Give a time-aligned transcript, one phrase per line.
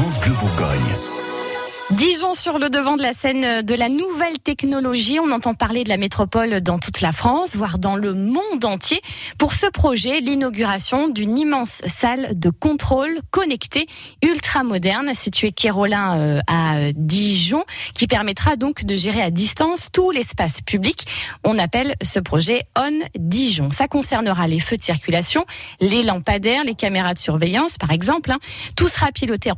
[0.00, 0.34] Bleu.
[1.90, 5.18] Dijon sur le devant de la scène de la nouvelle technologie.
[5.20, 9.02] On entend parler de la métropole dans toute la France, voire dans le monde entier.
[9.36, 13.86] Pour ce projet, l'inauguration d'une immense salle de contrôle connectée
[14.22, 17.64] ultra moderne située Kérolin euh, à Dijon,
[17.94, 21.04] qui permettra donc de gérer à distance tout l'espace public.
[21.44, 23.70] On appelle ce projet On Dijon.
[23.72, 25.44] Ça concernera les feux de circulation,
[25.80, 28.30] les lampadaires, les caméras de surveillance, par exemple.
[28.30, 28.38] Hein.
[28.76, 29.50] Tout sera piloté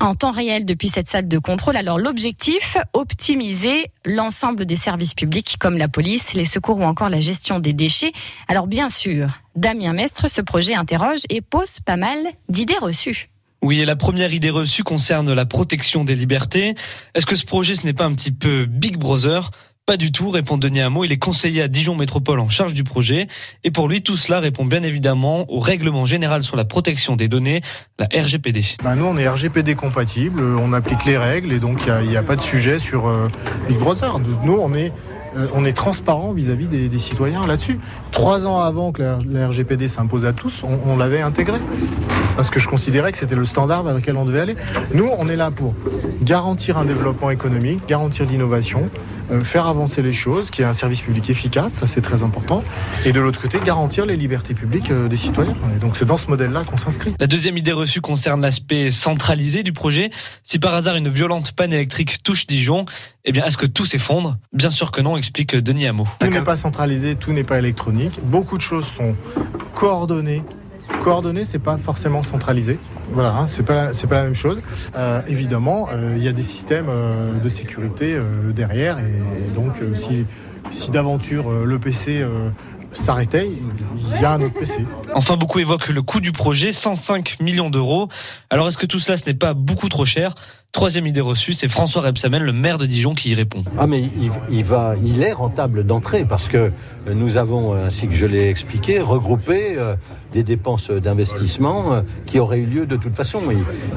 [0.00, 1.76] en temps réel depuis cette salle de contrôle.
[1.76, 7.20] Alors l'objectif, optimiser l'ensemble des services publics comme la police, les secours ou encore la
[7.20, 8.12] gestion des déchets.
[8.48, 12.18] Alors bien sûr, Damien Mestre, ce projet interroge et pose pas mal
[12.48, 13.30] d'idées reçues.
[13.62, 16.74] Oui, et la première idée reçue concerne la protection des libertés.
[17.14, 19.50] Est-ce que ce projet, ce n'est pas un petit peu Big Brother?
[19.86, 21.04] Pas du tout, répond Denis Hameau.
[21.04, 23.28] Il est conseiller à Dijon Métropole en charge du projet.
[23.64, 27.28] Et pour lui, tout cela répond bien évidemment au règlement général sur la protection des
[27.28, 27.60] données,
[27.98, 28.62] la RGPD.
[28.82, 32.22] Ben nous, on est RGPD compatible, on applique les règles et donc il n'y a,
[32.22, 33.28] pas de sujet sur euh,
[33.68, 34.18] Big Brother.
[34.18, 34.90] Nous, on est
[35.36, 37.78] euh, on est transparent vis-à-vis des, citoyens là-dessus.
[38.12, 41.58] Trois ans avant que la, RGPD s'impose à tous, on, l'avait intégré.
[42.36, 44.56] Parce que je considérais que c'était le standard vers lequel on devait aller.
[44.92, 45.74] Nous, on est là pour
[46.22, 48.84] garantir un développement économique, garantir l'innovation,
[49.30, 52.22] euh, faire avancer les choses, qu'il y ait un service public efficace, ça c'est très
[52.22, 52.62] important.
[53.04, 55.56] Et de l'autre côté, garantir les libertés publiques euh, des citoyens.
[55.74, 57.14] Et donc c'est dans ce modèle-là qu'on s'inscrit.
[57.18, 60.10] La deuxième idée reçue concerne l'aspect centralisé du projet.
[60.42, 62.84] Si par hasard une violente panne électrique touche Dijon,
[63.24, 64.36] eh bien est-ce que tout s'effondre?
[64.52, 66.06] Bien sûr que non, explique Denis Hameau.
[66.18, 68.20] Tout n'est pas centralisé, tout n'est pas électronique.
[68.22, 69.16] Beaucoup de choses sont
[69.74, 70.42] coordonnées.
[71.02, 72.78] Coordonnées, c'est pas forcément centralisé.
[73.10, 74.60] Voilà, hein, c'est pas c'est pas la même chose.
[74.96, 78.18] Euh, évidemment, euh, il y a des systèmes euh, de sécurité
[78.54, 80.26] derrière, et, donc si
[80.70, 82.24] si d'aventure le PC
[82.92, 84.84] s'arrêtait, il y a un autre PC.
[85.14, 88.08] Enfin, beaucoup évoquent le coût du projet, 105 millions d'euros.
[88.50, 90.34] Alors, est-ce que tout cela, ce n'est pas beaucoup trop cher?
[90.74, 93.62] Troisième idée reçue, c'est François Rebsamen, le maire de Dijon, qui y répond.
[93.78, 94.02] Ah mais
[94.50, 96.72] il, va, il est rentable d'entrée parce que
[97.06, 99.94] nous avons, ainsi que je l'ai expliqué, regroupé euh,
[100.32, 103.40] des dépenses d'investissement euh, qui auraient eu lieu de toute façon.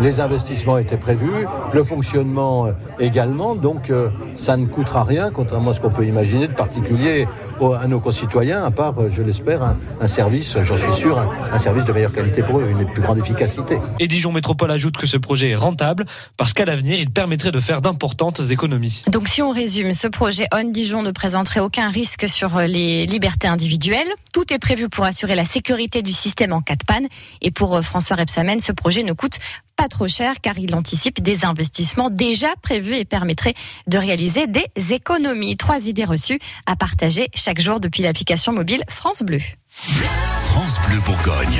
[0.02, 3.92] Les investissements étaient prévus, le fonctionnement euh, également, donc
[4.38, 7.28] ça ne coûtera rien, contrairement à ce qu'on peut imaginer de particulier
[7.80, 11.18] à nos concitoyens, à part, je l'espère, un, service, j'en suis sûr,
[11.52, 13.80] un, service de meilleure qualité pour eux, une plus grande efficacité.
[14.00, 16.06] Et Dijon Métropole ajoute que ce projet est rentable
[16.38, 19.02] parce qu'à l'avenir, il permettrait de faire d'importantes économies.
[19.08, 23.48] Donc si on résume, ce projet On Dijon ne présenterait aucun risque sur les libertés
[23.48, 24.08] individuelles.
[24.34, 27.08] Tout est prévu pour assurer la sécurité du système en cas de panne.
[27.42, 29.40] Et pour euh, François Repsamen, ce projet ne coûte
[29.76, 33.54] pas trop cher car il anticipe des investissements déjà prévus et permettrait
[33.88, 35.56] de réaliser des économies.
[35.56, 39.42] Trois idées reçues à partager chaque jour depuis l'application mobile France Bleu.
[39.70, 41.60] France Bleu Bourgogne.